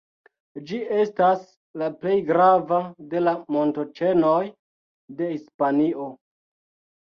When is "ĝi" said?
0.69-0.77